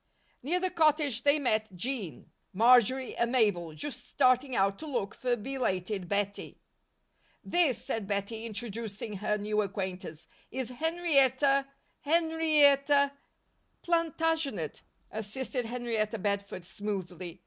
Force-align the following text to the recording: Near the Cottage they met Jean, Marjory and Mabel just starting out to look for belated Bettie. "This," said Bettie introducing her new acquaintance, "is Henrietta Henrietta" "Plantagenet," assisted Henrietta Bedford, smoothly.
Near 0.41 0.59
the 0.59 0.71
Cottage 0.71 1.21
they 1.21 1.37
met 1.37 1.75
Jean, 1.75 2.31
Marjory 2.53 3.15
and 3.15 3.31
Mabel 3.31 3.75
just 3.75 4.09
starting 4.09 4.55
out 4.55 4.79
to 4.79 4.87
look 4.87 5.13
for 5.13 5.35
belated 5.35 6.07
Bettie. 6.09 6.59
"This," 7.43 7.85
said 7.85 8.07
Bettie 8.07 8.47
introducing 8.47 9.17
her 9.17 9.37
new 9.37 9.61
acquaintance, 9.61 10.25
"is 10.49 10.69
Henrietta 10.69 11.67
Henrietta" 11.99 13.11
"Plantagenet," 13.83 14.81
assisted 15.11 15.65
Henrietta 15.65 16.17
Bedford, 16.17 16.65
smoothly. 16.65 17.39